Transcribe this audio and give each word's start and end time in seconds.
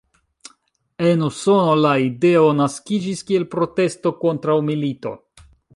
En 1.09 1.21
Usono 1.27 1.75
la 1.81 1.91
ideo 2.05 2.49
naskiĝis 2.63 3.23
kiel 3.29 3.49
protesto 3.55 4.17
kontraŭ 4.25 4.61
milito. 4.73 5.19